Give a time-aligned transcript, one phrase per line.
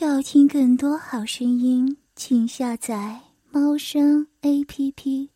[0.00, 5.30] 要听更多好声音，请下载猫声 A P P。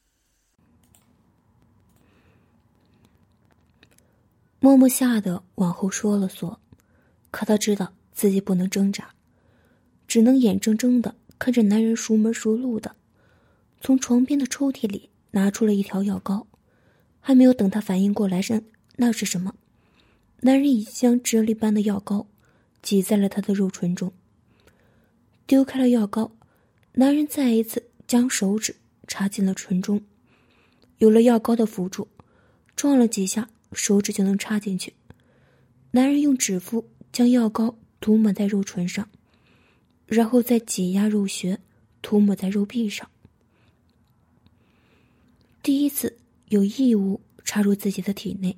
[4.60, 6.60] 默默吓得往后缩了缩，
[7.32, 9.10] 可他知道自己不能挣扎，
[10.06, 12.94] 只能眼睁睁的看着男人熟门熟路的
[13.80, 16.46] 从床边的抽屉里拿出了一条药膏，
[17.18, 18.62] 还没有等他反应过来是
[18.94, 19.56] 那是什么，
[20.42, 22.28] 男人已将啫喱般的药膏
[22.80, 24.12] 挤在了他的肉唇中。
[25.46, 26.32] 丢开了药膏，
[26.92, 28.76] 男人再一次将手指
[29.06, 30.02] 插进了唇中，
[30.98, 32.08] 有了药膏的辅助，
[32.74, 34.94] 撞了几下，手指就能插进去。
[35.90, 39.08] 男人用指腹将药膏涂抹在肉唇上，
[40.06, 41.58] 然后再挤压肉穴，
[42.00, 43.10] 涂抹在肉壁上。
[45.62, 46.18] 第一次
[46.48, 48.56] 有异物插入自己的体内，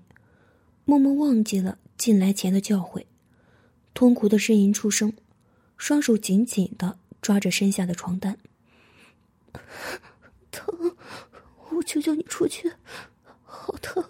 [0.84, 3.04] 默默忘记了进来前的教诲，
[3.94, 5.12] 痛苦的呻吟出声。
[5.76, 8.38] 双手紧紧的抓着身下的床单，
[10.50, 10.96] 疼！
[11.70, 12.72] 我求求你出去，
[13.42, 14.04] 好疼！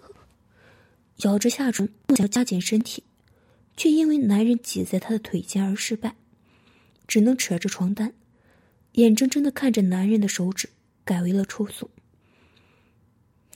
[1.17, 3.03] 咬着下唇，想加紧身体，
[3.75, 6.15] 却因为男人挤在她的腿间而失败，
[7.07, 8.13] 只能扯着床单，
[8.93, 10.69] 眼睁睁的看着男人的手指
[11.03, 11.89] 改为了抽送。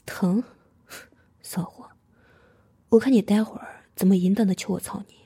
[0.04, 0.42] 疼，
[1.42, 1.90] 骚货！
[2.88, 5.19] 我看你待会儿怎么淫荡的求我操你！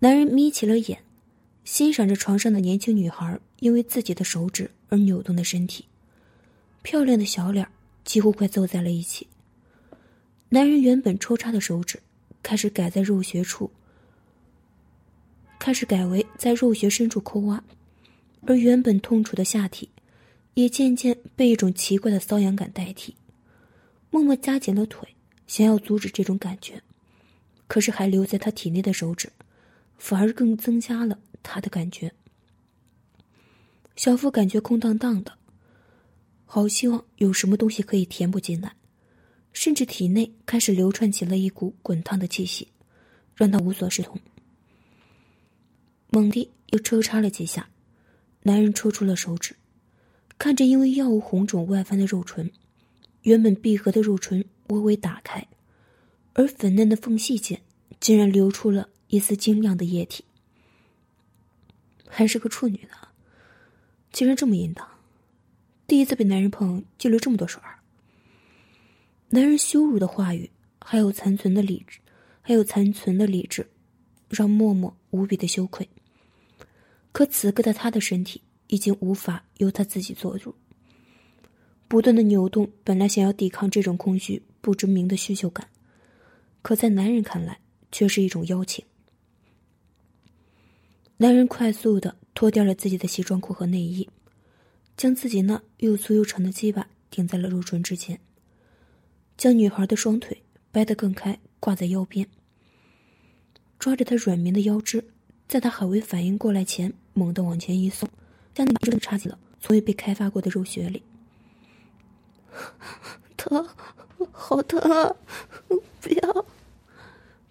[0.00, 1.02] 男人眯起了眼，
[1.64, 5.86] 欣赏着床上的年轻女孩因为自己的手指而扭动的身体，
[6.82, 7.66] 漂亮的小脸
[8.04, 9.26] 几乎快凑在了一起。
[10.50, 12.00] 男人原本抽插的手指
[12.44, 13.72] 开始改在肉穴处，
[15.58, 17.62] 开始改为在肉穴深处抠挖，
[18.46, 19.88] 而原本痛楚的下体
[20.54, 23.16] 也渐渐被一种奇怪的瘙痒感代替。
[24.10, 25.08] 默默夹紧了腿，
[25.48, 26.80] 想要阻止这种感觉，
[27.66, 29.28] 可是还留在他体内的手指。
[29.98, 32.12] 反而更增加了他的感觉。
[33.96, 35.36] 小腹感觉空荡荡的，
[36.46, 38.74] 好希望有什么东西可以填补进来，
[39.52, 42.68] 甚至体内开始流窜起了一股滚烫的气息，
[43.34, 44.18] 让他无所适从。
[46.10, 47.68] 猛地又抽插了几下，
[48.44, 49.56] 男人抽出了手指，
[50.38, 52.50] 看着因为药物红肿外翻的肉唇，
[53.22, 55.46] 原本闭合的肉唇微微打开，
[56.34, 57.60] 而粉嫩的缝隙间
[57.98, 58.88] 竟然流出了。
[59.08, 60.22] 一丝晶亮的液体，
[62.06, 63.08] 还是个处女呢，
[64.12, 64.86] 竟然这么淫荡！
[65.86, 67.78] 第一次被男人碰就流这么多水儿。
[69.30, 71.98] 男人羞辱的话语，还有残存的理智，
[72.42, 73.66] 还有残存的理智，
[74.28, 75.88] 让默默无比的羞愧。
[77.12, 80.54] 可此刻的他的身体已经无法由他自己做主，
[81.88, 85.66] 不断的扭动，本来想要抵抗这种空虚不知名的需求感，
[86.60, 87.58] 可在男人看来，
[87.90, 88.84] 却是一种邀请。
[91.20, 94.08] 男人快速的脱掉了自己的西装裤和内衣，
[94.96, 98.20] 将自己那又粗又长的鸡巴顶在了肉唇之前，
[99.36, 100.40] 将女孩的双腿
[100.70, 102.24] 掰得更开，挂在腰边，
[103.80, 105.04] 抓着她软绵的腰肢，
[105.48, 108.08] 在她还未反应过来前，猛地往前一送，
[108.54, 111.02] 将那把真的插进了从未被开发过的肉穴里。
[113.36, 113.68] 疼，
[114.30, 115.12] 好疼啊！
[115.66, 116.46] 不要！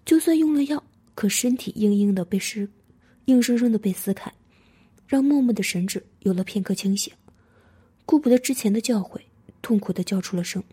[0.06, 0.82] 就算用了药，
[1.14, 2.66] 可身体硬硬的被湿。
[3.28, 4.32] 硬生生的被撕开，
[5.06, 7.12] 让默默的神智有了片刻清醒，
[8.06, 9.20] 顾不得之前的教诲，
[9.60, 10.64] 痛苦的叫出了声。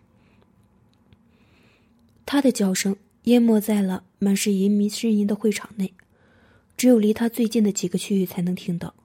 [2.25, 5.93] 他的叫声淹没在了满是淫迷呻吟的会场内，
[6.77, 8.95] 只有离他最近的几个区域才能听到。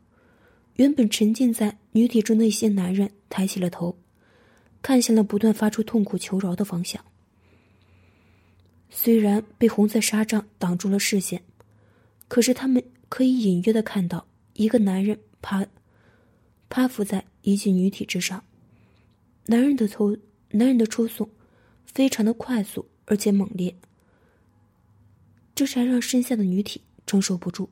[0.76, 3.98] 原本沉浸在女体中的一些男人抬起了头，
[4.80, 7.04] 看向了不断发出痛苦求饶的方向。
[8.90, 11.42] 虽然被红色纱帐挡住了视线，
[12.28, 12.80] 可是他们。
[13.10, 15.66] 可以隐约的看到一个男人趴，
[16.70, 18.42] 趴伏在一具女体之上。
[19.46, 20.16] 男人的抽，
[20.52, 21.28] 男人的抽送，
[21.84, 23.74] 非常的快速而且猛烈。
[25.56, 27.68] 这才让身下的女体承受不住。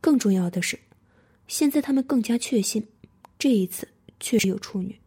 [0.00, 0.78] 更重要的是，
[1.48, 2.86] 现在他们更加确信，
[3.36, 3.88] 这一次
[4.20, 4.98] 确实有处女。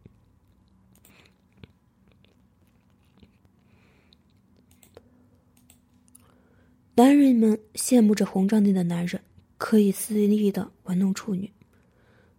[6.96, 9.22] 男人们羡慕着红帐内的男人。
[9.58, 11.50] 可以肆意的玩弄处女，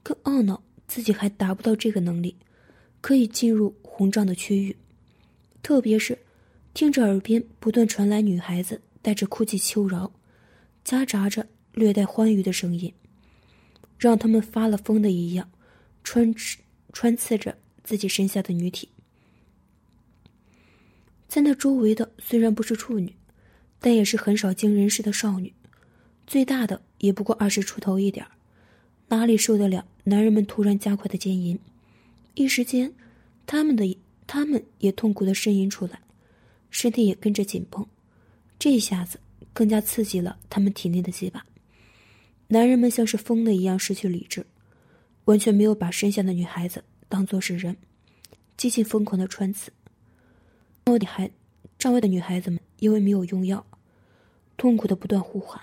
[0.01, 2.36] 更懊恼自己还达不到这个能力，
[3.01, 4.75] 可以进入红帐的区域。
[5.62, 6.18] 特别是
[6.74, 10.12] 听着耳边不断传来女孩子带着哭泣求饶，
[10.86, 12.92] 夹杂着略带欢愉的声音，
[13.98, 15.51] 让他们发了疯的一样，
[16.04, 16.57] 穿刺
[16.94, 18.88] 穿刺着自己身下的女体。
[21.27, 23.13] 在那周围的虽然不是处女，
[23.80, 25.54] 但也是很少经人事的少女，
[26.25, 26.81] 最大的。
[27.00, 28.25] 也不过二十出头一点
[29.07, 31.60] 哪里受得了男人们突然加快的奸淫？
[32.36, 32.94] 一时间，
[33.46, 33.98] 他们的
[34.28, 36.00] 他们也痛苦的呻吟出来，
[36.69, 37.86] 身体也跟着紧绷。
[38.60, 39.19] 这一下子
[39.51, 41.44] 更加刺激了他们体内的鸡巴。
[42.48, 44.46] 男人们像是疯了一样失去理智，
[45.25, 47.75] 完全没有把身下的女孩子当作是人，
[48.57, 49.72] 激进疯狂的穿刺。
[50.86, 51.30] 外的孩，
[51.78, 53.66] 帐外的女孩子们因为没有用药，
[54.57, 55.62] 痛苦的不断呼喊，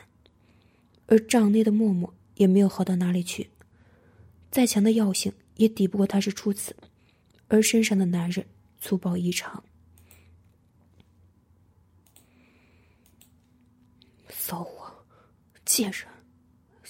[1.06, 3.50] 而帐内的默默也没有好到哪里去，
[4.50, 6.76] 再强的药性也抵不过他是初次，
[7.48, 8.46] 而身上的男人
[8.80, 9.64] 粗暴异常，
[14.28, 15.04] 骚货，
[15.64, 16.06] 贱人。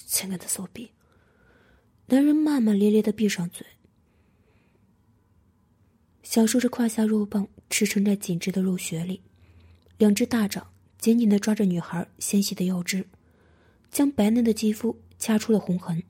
[0.09, 0.89] 亲爱的骚逼！
[2.05, 3.67] 男人骂骂咧咧的闭上嘴，
[6.23, 9.21] 享受着胯下肉棒驰骋在紧致的肉穴里，
[9.97, 13.05] 两只大掌紧紧的抓着女孩纤细的腰肢，
[13.97, 16.03] 将白嫩的肌肤掐出了红痕。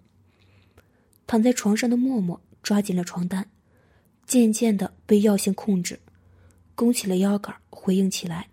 [1.25, 3.49] 躺在床上的默默抓紧了床单，
[4.25, 5.97] 渐渐的被药性控制，
[6.75, 8.49] 弓起了腰杆回应起来。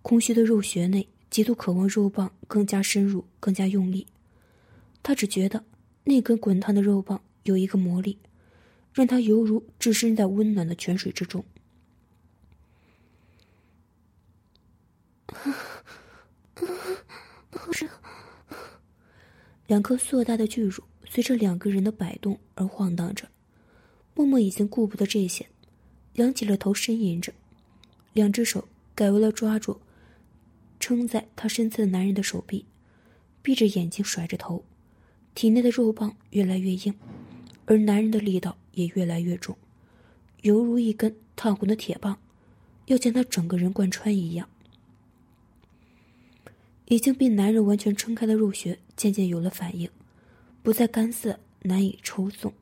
[0.00, 4.06] 空虚的肉穴内，极度渴望肉棒更加深入，更加用力。
[5.02, 5.62] 他只觉得
[6.04, 8.18] 那根滚烫的肉棒有一个魔力，
[8.94, 11.44] 让他犹如置身在温暖的泉水之中。
[17.50, 17.86] 好热！
[19.66, 23.28] 两颗硕大的巨乳随着两个人的摆动而晃荡着。
[24.14, 25.46] 默默已经顾不得这些，
[26.14, 27.32] 仰起了头呻吟着，
[28.12, 29.80] 两只手改为了抓住
[30.78, 32.64] 撑在他身侧的男人的手臂，
[33.42, 34.64] 闭着眼睛甩着头。
[35.34, 36.94] 体内的肉棒越来越硬，
[37.64, 39.56] 而男人的力道也越来越重，
[40.42, 42.16] 犹如一根烫红的铁棒，
[42.86, 44.48] 要将他整个人贯穿一样。
[46.86, 49.88] 已经被男人完全撑开的肉穴渐渐有了反应，
[50.62, 52.52] 不再干涩难以抽送。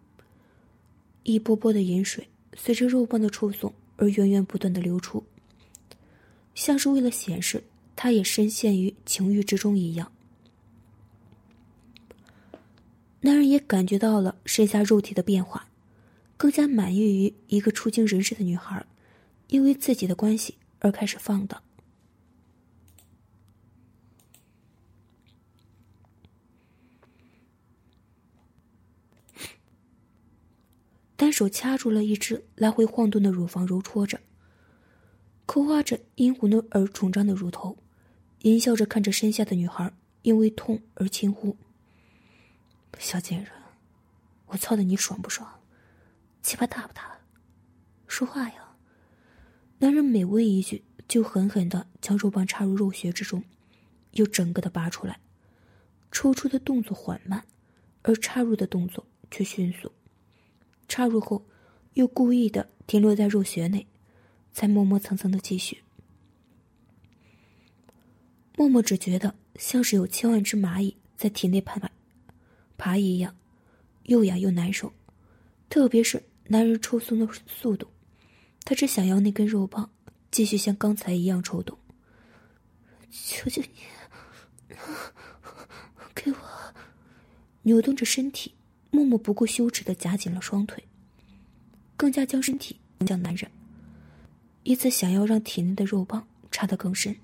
[1.24, 5.24] 一波波的饮水随着肉棒的抽送而源源不断的流出，
[6.54, 7.62] 像是为了显示
[7.94, 10.10] 他也深陷于情欲之中一样。
[13.20, 15.68] 男人也感觉到了身下肉体的变化，
[16.36, 18.84] 更加满意于一个初经人世的女孩，
[19.48, 21.62] 因为自己的关系而开始放荡。
[31.22, 34.18] 单手掐住了一只来回晃动的乳房，揉搓着，
[35.46, 37.78] 刻画着殷红的而肿胀的乳头，
[38.40, 41.56] 淫笑着看着身下的女孩，因为痛而轻呼。
[42.98, 43.52] 小贱人，
[44.46, 45.48] 我操的你爽不爽？
[46.42, 47.20] 鸡巴大不大？
[48.08, 48.74] 说话呀！
[49.78, 53.44] 男人每问一句，就狠狠的将肉棒插入肉穴之中，
[54.14, 55.20] 又整个的拔出来。
[56.10, 57.44] 抽出的动作缓慢，
[58.02, 59.92] 而插入的动作却迅速。
[60.92, 61.42] 插入后，
[61.94, 63.86] 又故意的停留在肉穴内，
[64.52, 65.82] 才磨磨蹭蹭的继续。
[68.58, 71.90] 默默只觉得像是有千万只蚂蚁在体内盘旋。
[72.76, 73.34] 爬一样，
[74.02, 74.92] 又痒又难受，
[75.70, 77.86] 特别是男人抽松的速度，
[78.62, 79.90] 他只想要那根肉棒
[80.30, 81.78] 继续像刚才一样抽动。
[83.10, 84.76] 求求你，
[86.14, 86.36] 给我！
[87.64, 88.52] 扭动着身体，
[88.92, 90.84] 默默不顾羞耻的夹紧了双腿，
[91.96, 93.50] 更加将身体向男人，
[94.64, 97.16] 以此想要让体内的肉棒插得更深。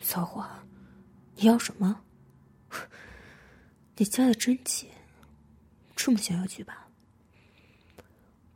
[0.00, 0.44] 骚货，
[1.36, 2.02] 你要什么？
[3.96, 4.90] 你夹的真紧，
[5.94, 6.88] 这么想要举吧？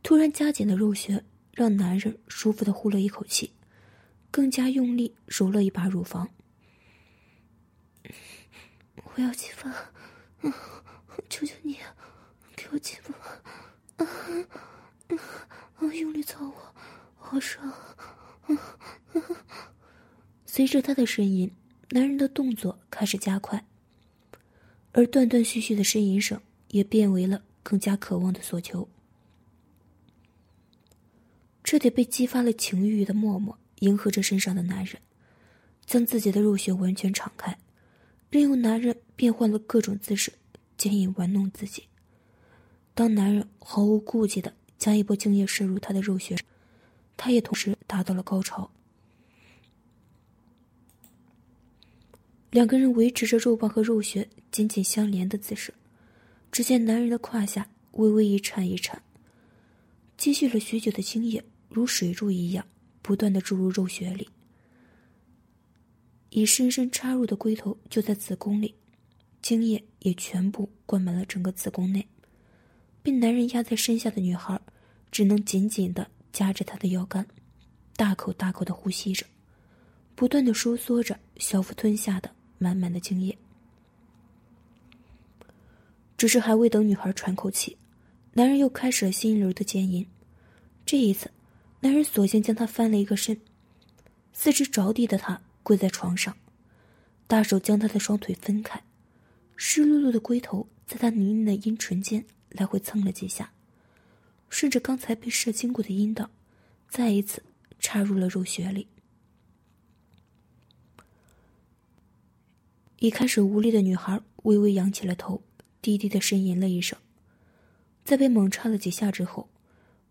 [0.03, 1.23] 突然加紧的肉穴
[1.53, 3.53] 让男人舒服的呼了一口气，
[4.29, 6.29] 更加用力揉了一把乳房。
[9.15, 9.91] 我要鸡巴，
[11.29, 11.77] 求求你，
[12.55, 14.05] 给我鸡巴！
[14.05, 14.07] 啊，
[15.93, 16.73] 用力操我，
[17.17, 17.73] 好爽！
[20.45, 21.51] 随着他的呻吟，
[21.89, 23.65] 男人的动作开始加快。
[24.93, 28.89] 而断断续续的呻吟声也变为了更加渴望的所求。
[31.63, 35.01] 彻底被激发了情欲的默默迎合着身上的男人，
[35.85, 37.57] 将自己的肉穴完全敞开，
[38.31, 40.31] 任由男人变换了各种姿势，
[40.77, 41.83] 奸淫玩弄自己。
[42.93, 46.37] 当男人毫无顾忌的将一波精液射入他的肉穴，
[47.17, 48.71] 他也同时达到了高潮。
[52.51, 55.73] 两个人维持着肉棒和肉穴紧紧相连的姿势，
[56.53, 59.03] 只见男人的胯下微微一颤一颤。
[60.17, 62.65] 积蓄了许久的精液如水柱一样，
[63.01, 64.29] 不断的注入肉穴里。
[66.31, 68.73] 已深深插入的龟头就在子宫里，
[69.41, 72.07] 精液也全部灌满了整个子宫内。
[73.03, 74.59] 被男人压在身下的女孩，
[75.11, 77.27] 只能紧紧的夹着他的腰杆，
[77.97, 79.25] 大口大口的呼吸着，
[80.15, 83.37] 不断的收缩着小腹吞下的满满的精液。
[86.15, 87.77] 只是还未等女孩喘口气，
[88.33, 90.07] 男人又开始了新一轮的奸淫。
[90.85, 91.29] 这一次，
[91.81, 93.37] 男人索性将她翻了一个身，
[94.31, 96.35] 四肢着地的她跪在床上，
[97.27, 98.83] 大手将她的双腿分开，
[99.55, 103.51] 湿漉漉的龟头在她泥泞的阴唇间来回蹭了几下，
[104.49, 106.29] 顺着刚才被射经过的阴道，
[106.89, 107.43] 再一次
[107.79, 108.87] 插入了肉穴里。
[112.99, 115.41] 一开始无力的女孩微微扬起了头。
[115.83, 116.95] 低低的呻吟了一声，
[118.05, 119.49] 在被猛插了几下之后，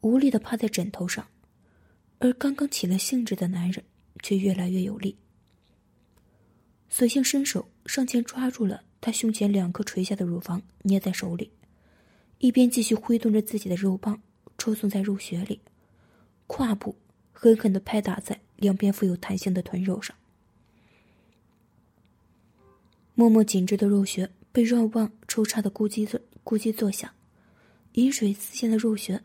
[0.00, 1.28] 无力的趴在枕头上，
[2.19, 3.85] 而刚刚起了兴致的男人
[4.21, 5.14] 却越来越有力，
[6.91, 11.51] 索性伸手上前抓住了他胸前两颗垂下的乳房，捏在手里，
[12.39, 14.21] 一边继续挥动着自己的肉棒
[14.59, 15.61] 抽送在肉穴里，
[16.47, 16.97] 胯部
[17.33, 20.15] 狠狠的拍打在两边富有弹性的臀肉上，
[23.15, 24.31] 默默紧致的肉穴。
[24.53, 27.09] 被肉棒抽插的咕叽的咕叽作响，
[27.93, 29.23] 饮水四溅的肉穴，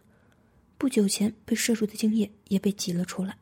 [0.77, 3.35] 不久前被射入的精液也被挤了出来。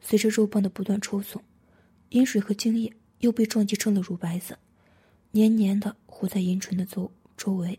[0.00, 1.42] 随着肉棒的不断抽送，
[2.10, 4.58] 饮水和精液又被撞击成了乳白色，
[5.32, 7.78] 黏黏的糊在阴唇的周周围。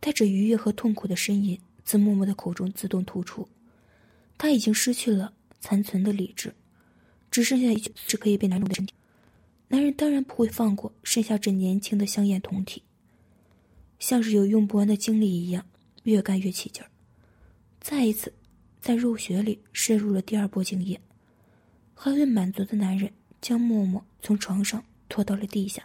[0.00, 3.48] 带着愉悦和痛苦的呻吟自默默的口中自动吐出，
[4.38, 6.54] 他已经失去了残存的理智。
[7.28, 8.94] 只剩下一具是可以被男人的身体，
[9.68, 12.82] 男人当然不会放过剩下这年轻的香艳酮体，
[13.98, 15.66] 像是有用不完的精力一样，
[16.04, 16.88] 越干越起劲儿。
[17.80, 18.32] 再一次，
[18.86, 21.00] 在肉穴里渗入了第二波精液，
[21.92, 25.82] 还未满足的男人将默默从床上拖到了地下，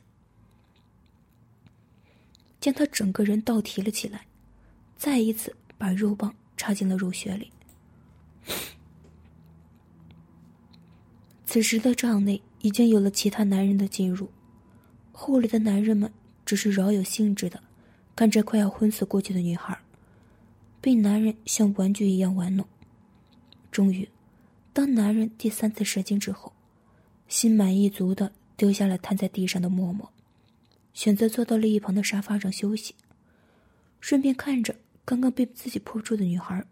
[2.59, 4.27] 将他整个人倒提了起来，
[4.97, 7.51] 再一次把肉棒插进了肉穴里。
[11.43, 14.29] 此时的帐内已经有了其他男人的进入，
[15.11, 16.13] 后来的男人们
[16.45, 17.63] 只是饶有兴致的
[18.15, 19.75] 看着快要昏死过去的女孩，
[20.79, 22.63] 被男人像玩具一样玩弄。
[23.71, 24.09] 终于，
[24.73, 26.51] 当男人第三次射精之后，
[27.27, 30.11] 心满意足的丢下了瘫在地上的默默，
[30.93, 32.93] 选择坐到了一旁的沙发上休息，
[34.01, 34.75] 顺便看着
[35.05, 36.65] 刚刚被自己破处的女孩，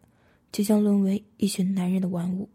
[0.51, 2.50] 即将沦为一群男人的玩物。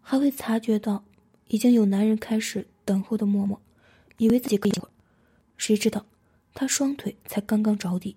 [0.00, 1.04] 还未察觉到，
[1.48, 3.60] 已经有男人开始等候的默默，
[4.18, 4.90] 以为自己可以会儿，
[5.56, 6.04] 谁知道，
[6.52, 8.16] 他双腿才刚刚着地，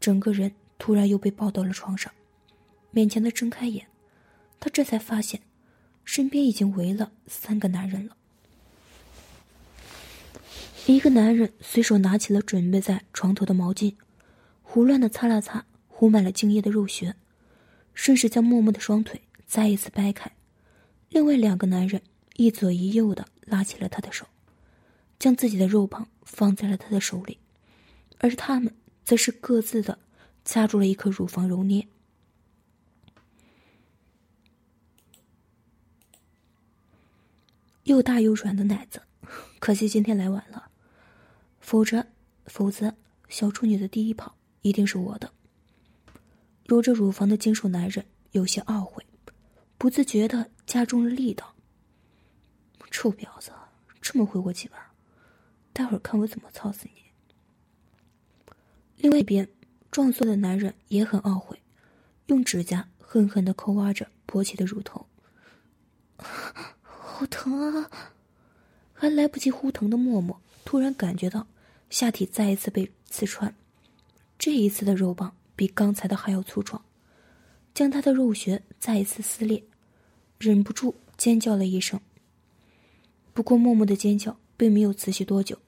[0.00, 2.12] 整个人突然又被抱到了床上，
[2.96, 3.88] 勉强的睁开眼，
[4.58, 5.42] 他这才发现，
[6.02, 8.16] 身边已经围了三个男人了。
[10.86, 13.96] 一个男人随手拿起了准备在床头的毛巾，
[14.62, 17.14] 胡乱的擦了擦糊满了精液的肉穴，
[17.92, 20.32] 顺势将默默的双腿再一次掰开。
[21.10, 22.00] 另外两个男人
[22.36, 24.24] 一左一右的拉起了他的手，
[25.18, 27.36] 将自己的肉棒放在了他的手里，
[28.16, 28.74] 而他们
[29.04, 29.98] 则是各自的
[30.46, 31.86] 掐住了一颗乳房揉捏。
[37.86, 39.00] 又大又软的奶子，
[39.60, 40.70] 可惜今天来晚了，
[41.60, 42.04] 否则，
[42.46, 42.92] 否则
[43.28, 45.32] 小处女的第一炮一定是我的。
[46.64, 49.06] 揉着乳房的金属男人有些懊悔。
[49.78, 51.54] 不自觉的加重了力道。
[52.90, 53.52] 臭婊子，
[54.00, 54.80] 这么会过几玩？
[55.72, 57.04] 待会儿看我怎么操死你！
[58.96, 59.48] 另外一边，
[59.92, 61.62] 壮硕的男人也很懊悔，
[62.26, 65.06] 用指甲狠狠的抠挖着勃起的乳头。
[67.16, 67.90] 好疼啊！
[68.92, 71.46] 还来不及呼疼的默默，突然感觉到
[71.88, 73.54] 下体再一次被刺穿，
[74.38, 76.84] 这一次的肉棒比刚才的还要粗壮。
[77.72, 79.64] 将他的肉穴再一次撕裂，
[80.38, 81.98] 忍不住尖叫了一声。
[83.32, 85.58] 不过默默的尖叫并没有持续多久，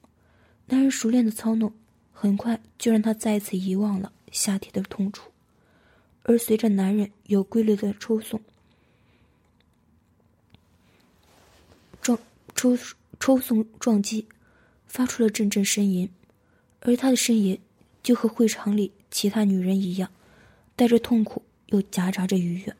[0.67, 1.73] 男人熟练的操弄，
[2.13, 5.31] 很快就让他再次遗忘了下体的痛楚，
[6.21, 8.39] 而随着男人有规律的抽送，
[12.01, 12.17] 撞
[12.59, 12.77] 抽
[13.21, 14.27] 抽送撞击，
[14.85, 16.09] 发出了阵阵呻吟，
[16.81, 17.57] 而他的呻吟
[18.03, 20.11] 就和会场里其他女人一样，
[20.75, 21.41] 带着痛苦。
[21.67, 22.75] 又夹杂着愉悦。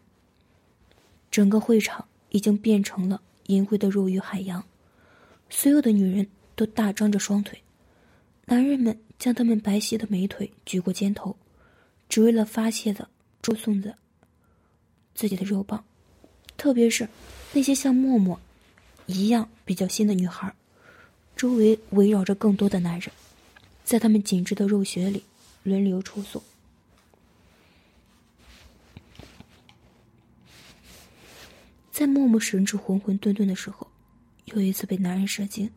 [1.29, 4.65] 整个会场已经变成了淫秽的肉欲海洋，
[5.49, 7.61] 所有的女人都大张着双腿，
[8.45, 11.37] 男人们将他们白皙的美腿举过肩头，
[12.09, 13.07] 只为了发泄的、
[13.43, 13.95] 抽送的
[15.13, 15.85] 自己的肉棒，
[16.57, 17.07] 特别是
[17.53, 18.41] 那些像默默
[19.11, 20.53] 一样比较新的女孩，
[21.35, 23.11] 周围围绕着更多的男人，
[23.83, 25.23] 在他们紧致的肉穴里
[25.63, 26.39] 轮流出送。
[31.91, 33.89] 在默默神志浑浑沌沌的时候，
[34.45, 35.71] 又一次被男人射精，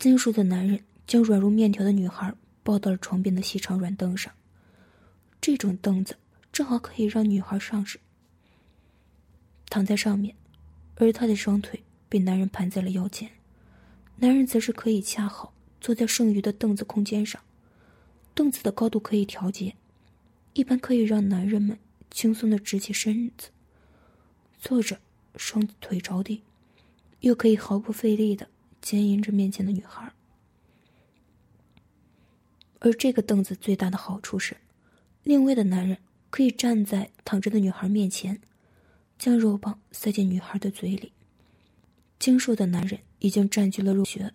[0.00, 4.32] 精瘦的男人将软如面条的女孩抱到了床边的细长软凳上。
[5.40, 6.16] 这种凳子
[6.52, 8.00] 正好可以让女孩上身
[9.70, 10.34] 躺在上面，
[10.96, 11.80] 而她的双腿
[12.14, 13.28] 被男人盘在了腰间，
[14.18, 17.42] 男人则是可以恰好坐在剩余的凳子空间上。
[18.36, 19.74] 凳子的高度可以调节，
[20.52, 21.76] 一般可以让男人们
[22.12, 23.48] 轻松的直起身子，
[24.60, 25.00] 坐着。
[25.36, 26.44] 双腿着地，
[27.18, 28.48] 又可以毫不费力的
[28.80, 30.12] 牵引着面前的女孩。
[32.78, 34.58] 而这个凳子最大的好处是，
[35.24, 35.98] 另外的男人
[36.30, 38.40] 可以站在躺着的女孩面前，
[39.18, 41.10] 将肉棒塞进女孩的嘴里。
[42.18, 44.32] 精瘦的男人已经占据了肉穴，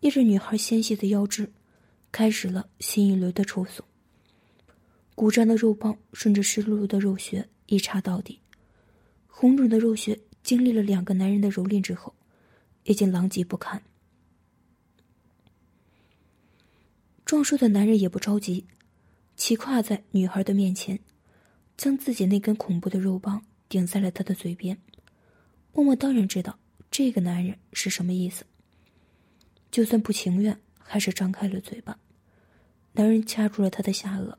[0.00, 1.52] 捏着女孩纤细的腰肢，
[2.10, 3.84] 开始了新一轮的抽送。
[5.14, 8.40] 鼓胀的肉棒顺着湿漉漉的肉穴一插到底。
[9.28, 12.14] 红肿的肉穴经历了两个男人的蹂躏之后，
[12.84, 13.82] 已经狼藉不堪。
[17.24, 18.66] 壮硕的男人也不着急，
[19.36, 20.98] 骑跨在女孩的面前，
[21.76, 24.76] 将自己那根恐怖的肉棒顶在了她的嘴边。
[25.72, 26.58] 默默当然知道
[26.96, 28.46] 这个男人是什么意思，
[29.72, 31.98] 就算不情愿，还是张开了嘴巴。
[32.92, 34.36] 男人掐住了他的下颚，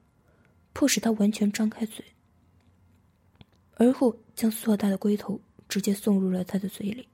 [0.71, 2.05] 迫使他完全张开嘴。
[3.73, 7.09] 而后将硕大的龟头直接送入了他的嘴里。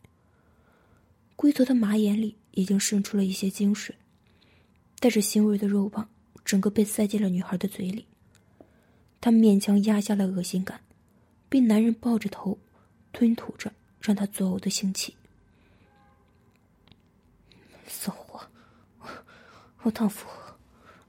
[1.35, 3.95] 龟头的马眼里已经渗出了一些精水，
[4.99, 6.07] 带着腥味的肉棒
[6.45, 8.05] 整个被塞进了女孩的嘴里。
[9.19, 10.81] 她勉强压下了恶心感，
[11.49, 12.59] 被男人抱着头，
[13.11, 15.15] 吞吐着让她作呕的腥气。
[17.93, 18.39] 骚货，
[19.83, 20.27] 我荡妇，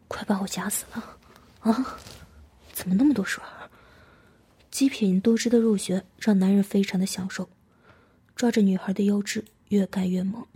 [0.09, 1.19] 快把我夹死了！
[1.61, 1.99] 啊，
[2.73, 3.43] 怎么那么多水？
[4.71, 7.51] 极品多汁的肉穴让男人非常的享受，
[8.35, 10.47] 抓着女孩的腰肢越干越猛。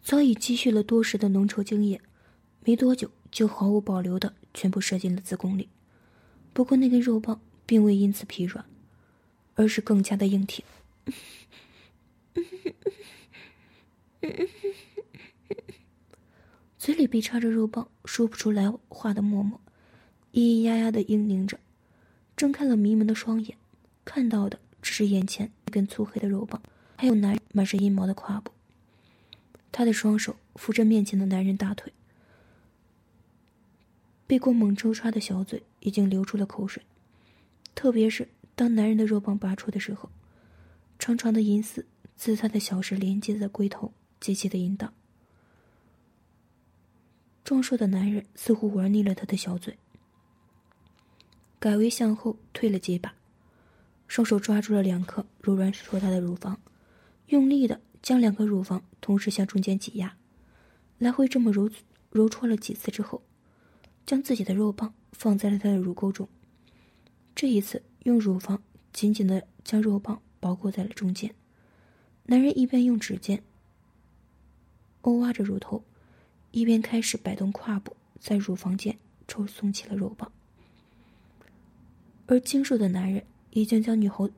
[0.00, 2.00] 早已积蓄了多时的浓稠精液，
[2.64, 5.68] 没多久就毫无保留的全部射进了子宫里。
[6.52, 8.64] 不过那根肉棒并未因此疲软，
[9.58, 10.64] 而是更加的硬挺。
[16.78, 19.60] 嘴里被插着肉棒，说不出来话的默默，
[20.32, 21.58] 咿咿呀呀的嘤咛着，
[22.36, 23.58] 睁开了迷蒙的双眼，
[24.04, 26.62] 看到的只是眼前一根粗黑的肉棒，
[26.96, 28.52] 还有男人满是阴毛的胯部。
[29.72, 31.92] 他的双手扶着面前的男人大腿，
[34.28, 36.84] 被过猛抽插的小嘴已经流出了口水，
[37.74, 40.10] 特别是当男人的肉棒拔出的时候，
[40.98, 44.92] 长长的银丝自他的小穴连接在龟头，极其的淫荡。
[47.44, 49.78] 壮硕的男人似乎玩腻了他的小嘴，
[51.60, 53.14] 改为向后退了几把，
[54.08, 56.60] 双手抓住了两颗柔软硕大的乳房，
[57.28, 60.16] 用力的将两颗乳房同时向中间挤压，
[60.98, 61.70] 来回这么揉
[62.10, 63.22] 揉搓了几次之后，
[64.04, 66.28] 将自己的肉棒放在了他的乳沟中，
[67.36, 71.34] 这一次用乳房紧紧的将肉棒包裹在了中间，
[72.24, 73.42] 男人一边用指尖
[75.00, 75.82] 勾挖着乳头。
[76.50, 80.32] 一边开始摆动胯部，在乳房间抽送起了肉棒，
[82.26, 84.30] 而精瘦的男人已经将女猴，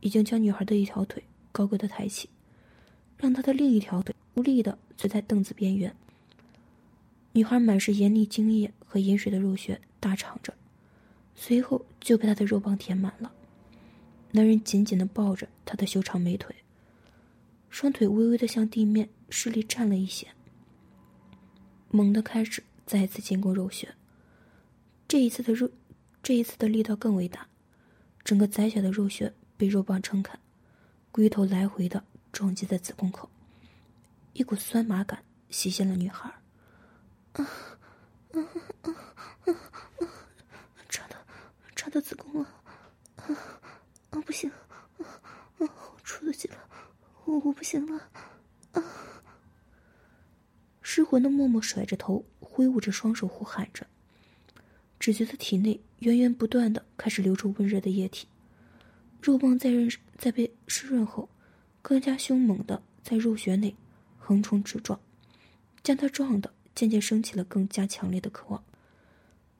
[0.00, 2.28] 已经将女孩的一条腿高高的抬起，
[3.16, 5.96] 让她的另一条腿无力的坐在凳子边缘。
[7.32, 10.54] 女孩满是盐腻精液和饮水的肉穴大敞着，
[11.34, 13.32] 随后就被他的肉棒填满了。
[14.30, 16.54] 男人紧紧的抱着她的修长美腿，
[17.70, 20.26] 双腿微微的向地面施力站了一些。
[21.90, 23.94] 猛地开始再次进攻肉穴，
[25.06, 25.70] 这一次的肉，
[26.22, 27.46] 这一次的力道更为大，
[28.24, 30.36] 整个窄小的肉穴被肉棒撑开，
[31.12, 33.30] 龟头来回的撞击在子宫口，
[34.32, 36.28] 一股酸麻感袭向了女孩。
[37.34, 37.44] 啊
[38.32, 38.40] 啊
[38.82, 39.33] 啊！
[41.94, 42.62] 插的插的子宫啊
[43.16, 43.24] 啊
[44.10, 44.20] 啊！
[44.22, 45.06] 不行，啊
[45.58, 45.58] 啊！
[45.58, 45.68] 我
[46.02, 46.56] 出得去了，
[47.24, 48.08] 我我不行了，
[48.72, 48.82] 啊！
[50.82, 53.86] 失魂的默默甩着头，挥舞着双手，呼喊着，
[54.98, 58.26] 只觉得体内源源不断的开始流出温热的液体，
[59.22, 61.28] 肉棒在润在被湿润后，
[61.80, 63.76] 更加凶猛的在肉穴内
[64.18, 64.98] 横冲直撞，
[65.82, 68.64] 将他撞的渐渐升起了更加强烈的渴望。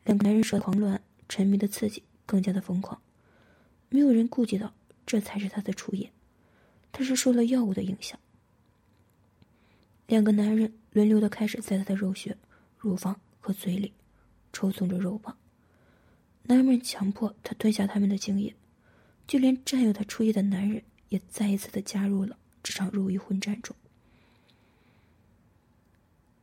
[0.04, 3.00] 两个男人舌狂乱、沉迷的刺激更加的疯狂。
[3.88, 4.74] 没有人顾及到，
[5.06, 6.10] 这才是他的初夜，
[6.92, 8.18] 他是受了药物的影响。
[10.06, 12.36] 两个男人轮流的开始在他的肉穴、
[12.78, 13.92] 乳房和嘴里
[14.52, 15.36] 抽送着肉棒，
[16.42, 18.54] 男人们强迫他吞下他们的精液，
[19.26, 23.74] 就连占有他初夜的男人也再一次的加入了这场肉欲混战中。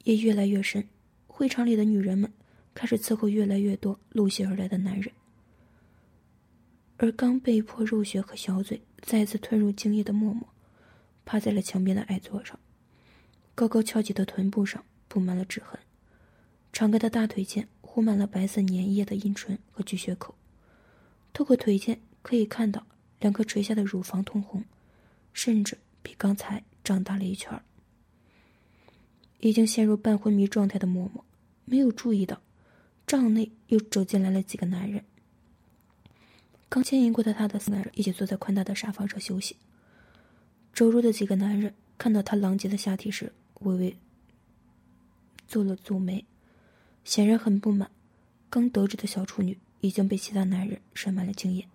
[0.05, 0.87] 夜越来越深，
[1.27, 2.31] 会场里的女人们
[2.73, 5.13] 开始伺候越来越多陆续而来的男人，
[7.01, 10.47] 而刚被迫肉血和小嘴再次吞入精液的默默，
[11.25, 12.59] 趴在了墙边的矮座上。
[13.55, 15.79] 高高翘起的臀部上布满了指痕，
[16.71, 20.35] 敞开的大腿间糊满了白色粘液的阴唇和巨穴口，
[21.33, 22.85] 透过腿间可以看到
[23.19, 24.63] 两颗垂下的乳房通红，
[25.33, 27.59] 甚至比刚才长大了一圈。
[29.39, 31.25] 已经陷入半昏迷状态的默默，
[31.65, 32.39] 没有注意到
[33.07, 35.03] 帐内又走进来了几个男人。
[36.71, 39.57] 刚牵引过的他的四男人一起坐在宽大的沙发上休息。
[40.73, 43.97] 周入的几个男人看到他狼藉的下体时，微微
[45.49, 46.23] 皱了皱眉，
[47.03, 47.91] 显然很不满。
[48.49, 51.67] 刚得知的小处女已经被其他男人塞满了经验。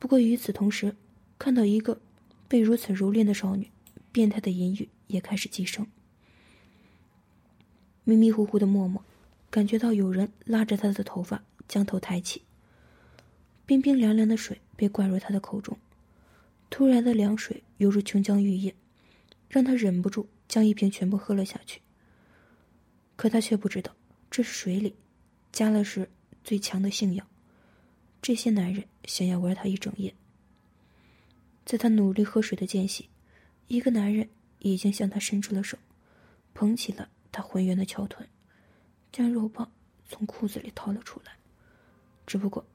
[0.00, 0.96] 不过与此同时，
[1.38, 2.00] 看到一个
[2.48, 3.70] 被如此蹂躏的少女，
[4.10, 5.86] 变态的淫欲也开始激升。
[8.02, 9.04] 迷迷糊糊的默默，
[9.48, 12.42] 感觉到有人拉着他的头发，将头抬起。
[13.70, 15.78] 冰冰凉凉的水被灌入他的口中，
[16.70, 18.74] 突然的凉水犹如琼浆玉液，
[19.48, 20.28] 让他忍不住。
[20.48, 21.80] 将一瓶全部喝了下去。
[23.14, 23.94] 可他却不知道，
[24.28, 24.96] 这是水里
[25.52, 26.10] 加了是
[26.42, 27.24] 最强的性药。
[28.20, 30.12] 这些男人想要玩他一整夜。
[31.64, 33.08] 在他努力喝水的间隙，
[33.68, 34.28] 一个男人
[34.58, 35.78] 已经向他伸出了手，
[36.54, 38.28] 捧起了他浑圆的翘臀，
[39.12, 39.70] 将肉棒
[40.08, 41.34] 从裤子里掏了出来。
[42.26, 42.66] 只不过，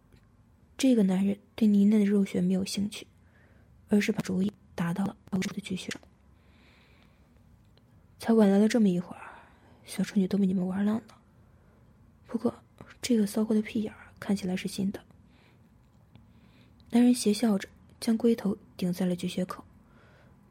[0.78, 3.08] 这个男人对妮娜的肉穴没有兴趣，
[3.90, 5.90] 而是把主意打到了高处的巨穴。
[8.20, 9.22] 才晚来了这么一会儿，
[9.86, 11.04] 小处女都被你们玩烂了。
[12.28, 12.54] 不过，
[13.02, 15.00] 这个骚货的屁眼看起来是新的。
[16.90, 19.64] 男人邪笑着，将龟头顶在了巨穴口，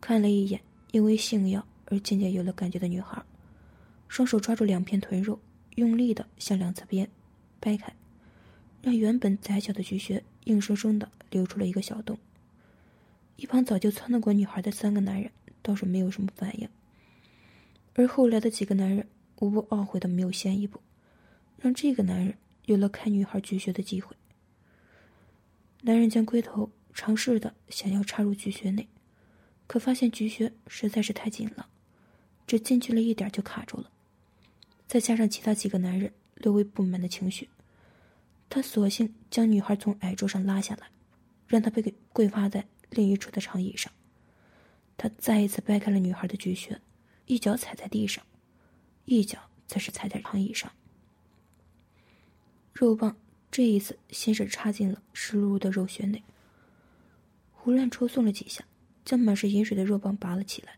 [0.01, 0.61] 看了一眼
[0.93, 3.23] 因为性药而渐渐有了感觉的女孩，
[4.09, 5.39] 双手抓住两片臀肉，
[5.75, 7.09] 用力的向两侧边
[7.61, 7.95] 掰开，
[8.85, 12.18] 让原本窄小的菊穴硬生生的留出了一个小洞。
[13.37, 15.31] 一旁早就窜得过女孩的三个男人
[15.62, 16.68] 倒是没有什么反应。
[17.94, 20.83] 而后来的几个男人无不懊悔的没有先一步，
[21.59, 22.35] 让这个男人
[22.66, 24.14] 有了开女孩菊穴的机会。
[25.81, 28.87] 男人将龟头尝试的想要插入菊穴内，
[29.66, 31.68] 可发现菊穴实在是太紧了，
[32.47, 33.90] 只进去了一点就卡住了。
[34.87, 37.49] 再加上其他几个男人略微不满的情绪，
[38.55, 40.88] 他索性将女孩从矮桌上拉下来，
[41.49, 43.93] 让她被跪趴在另一处的长椅上。
[44.97, 46.81] 他再一次掰开了女孩的巨穴。
[47.27, 48.25] 一脚踩在地上，
[49.07, 50.71] 一脚则是踩在长椅上。
[52.73, 53.17] 肉棒
[53.51, 56.23] 这一次先是插进了湿漉漉的肉穴内，
[57.51, 58.64] 胡乱抽送了几下，
[59.05, 60.77] 将满是饮水的肉棒拔了起来。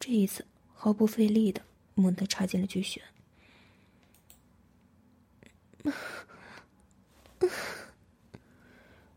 [0.00, 1.60] 这一次毫不费力的
[1.94, 3.02] 猛地插进了巨穴，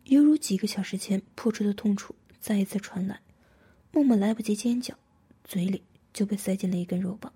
[0.08, 3.22] 犹如几个小时前破出的痛楚再一次传来。
[3.92, 4.94] 默默来不及尖叫，
[5.44, 5.84] 嘴里。
[6.14, 7.32] 就被塞进了一根肉棒。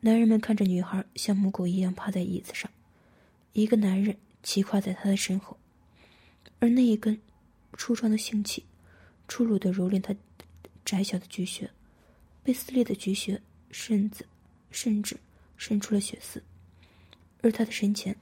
[0.00, 2.70] 男人们看着女孩像母狗一样趴在椅子上，
[3.52, 5.58] 一个男人骑跨在她的身后，
[6.60, 7.20] 而那一根
[7.76, 8.64] 粗壮的性器，
[9.28, 10.16] 粗鲁的蹂躏她
[10.82, 11.70] 窄小的菊穴，
[12.42, 13.38] 被撕裂的菊穴
[13.70, 14.24] 甚至
[14.70, 15.18] 甚至
[15.58, 16.42] 渗出了血丝，
[17.42, 18.16] 而他的身前，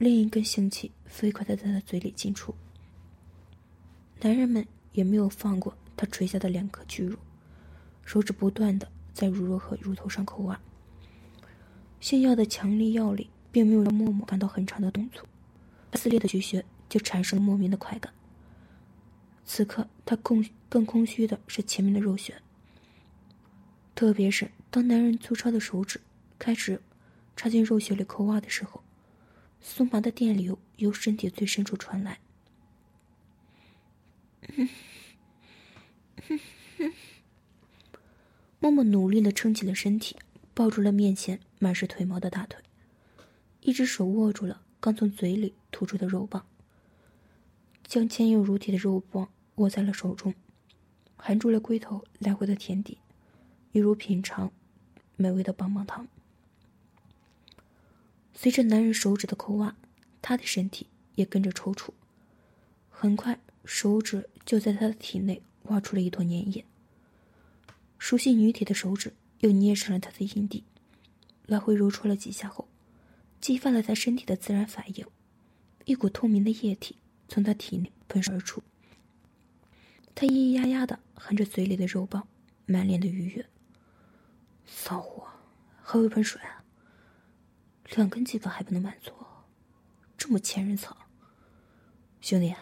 [0.00, 2.54] 另一根性器飞快的在他嘴里进出。
[4.22, 7.18] 男人们也没有放过他垂下的两颗巨乳。
[8.02, 10.58] 手指不断的在乳肉和乳头上抠挖，
[12.00, 15.22] 性药的强力药力并没有让默默感到很长的动作，
[15.92, 18.10] 撕裂的菊穴就产生了莫名的快感。
[19.44, 22.34] 此刻他空更空虚的是前面的肉穴，
[23.94, 26.00] 特别是当男人粗糙的手指
[26.38, 26.80] 开始
[27.36, 28.82] 插进肉穴里抠挖的时候，
[29.62, 32.18] 酥麻的电流由身体最深处传来。
[38.58, 40.16] 默默努力的撑起了身体，
[40.52, 42.62] 抱住了面前满是腿毛的大腿，
[43.60, 46.44] 一只手握住了刚从嘴里吐出的肉棒，
[47.84, 50.34] 将坚硬如铁的肉棒握在了手中，
[51.16, 52.98] 含住了龟头来回的舔舐，
[53.72, 54.52] 一如品尝
[55.16, 56.06] 美味的棒棒糖。
[58.34, 59.76] 随着男人手指的抠挖，
[60.22, 61.90] 他的身体也跟着抽搐。
[62.88, 66.64] 很快，手指就在他的体内挖出了一坨粘液。
[67.98, 70.64] 熟悉女体的手指又捏上了他的阴蒂，
[71.46, 72.66] 来回揉搓了几下后，
[73.40, 75.06] 激发了他身体的自然反应，
[75.84, 76.96] 一股透明的液体
[77.28, 78.62] 从他体内喷射而出。
[80.14, 82.26] 他咿咿呀呀的含着嘴里的肉棒，
[82.66, 83.46] 满脸的愉悦。
[84.66, 85.26] 骚货，
[85.82, 86.59] 还有一盆水啊！
[87.96, 89.12] 两根鸡巴还不能满足，
[90.16, 90.96] 这么千人草。
[92.20, 92.54] 兄弟，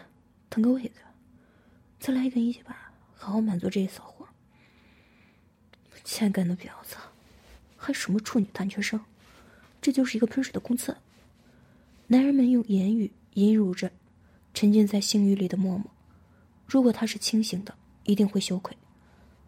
[0.49, 1.01] 腾个位子，
[1.99, 4.27] 再来一根一起吧，好好满足这些骚货。
[6.03, 6.95] 欠干的婊子，
[7.77, 8.99] 还什么处女大学生？
[9.81, 10.97] 这就是一个喷水的公厕。
[12.07, 13.91] 男人们用言语引辱着
[14.53, 15.85] 沉浸在性欲里的默默。
[16.65, 18.75] 如果他是清醒的，一定会羞愧。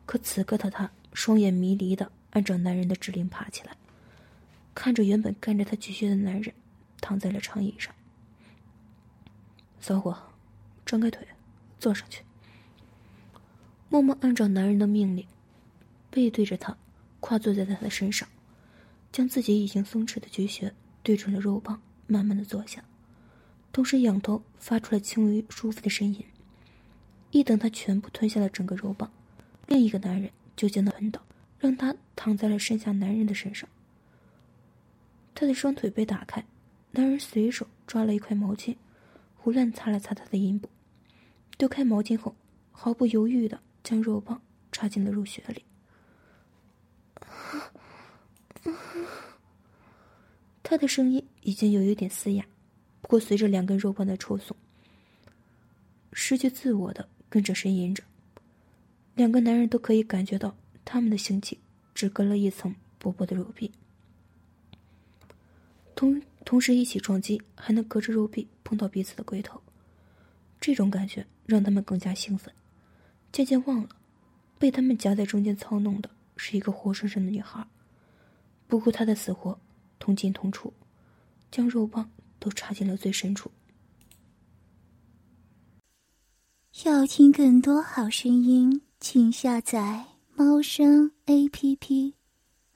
[0.05, 3.75] 可此刻的他，双眼迷离的按照男人的指令爬起来，
[4.73, 6.53] 看着原本干着他巨穴的男人，
[6.99, 7.93] 躺在了长椅上。
[9.79, 10.17] 骚货，
[10.86, 11.27] 张开腿，
[11.79, 12.23] 坐上去。
[13.89, 15.25] 默默按照男人的命令。
[16.10, 16.77] 背对着他，
[17.21, 18.27] 跨坐在他的身上，
[19.13, 22.84] 将自己已经松弛的巨穴对准了肉棒，慢慢的坐下，
[23.71, 26.25] 同时仰头发出了轻微舒服的呻吟。
[27.31, 29.10] 一等他全部吞下了整个肉棒，
[29.67, 31.21] 另一个男人就将他推倒，
[31.60, 33.69] 让他躺在了身下男人的身上。
[35.33, 36.43] 他的双腿被打开，
[36.91, 38.75] 男人随手抓了一块毛巾，
[39.35, 40.69] 胡乱擦了擦他的阴部，
[41.57, 42.35] 丢开毛巾后，
[42.71, 44.41] 毫不犹豫的将肉棒
[44.71, 45.63] 插进了肉穴里。
[50.63, 52.45] 他的声音已经有一点嘶哑，
[53.01, 54.55] 不过随着两根肉棒的抽送，
[56.13, 58.03] 失去自我的跟着呻吟着。
[59.15, 61.59] 两个男人都可以感觉到他们的性器
[61.93, 63.69] 只隔了一层薄薄的肉壁，
[66.01, 69.61] 同同时一起撞击，还能隔着肉壁碰到彼此的龟头。
[70.59, 72.51] 这种感觉让他们更加兴奋，
[73.31, 73.89] 渐渐忘了
[74.57, 77.67] 被他们夹在中间操弄的是一个活生生的女孩，
[78.67, 79.59] 不顾她的死活。
[79.99, 80.73] 同进同出，
[81.51, 82.09] 将肉棒
[82.39, 83.51] 都插进了最深处。
[86.83, 92.15] 要听更多好声音，请下载猫声 A P P。